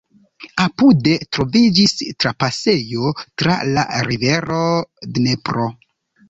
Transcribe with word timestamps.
Apude 0.61 1.11
troviĝis 1.37 1.93
trapasejo 2.23 3.13
tra 3.43 3.59
la 3.77 3.85
rivero 4.09 4.63
Dnepro. 5.19 5.69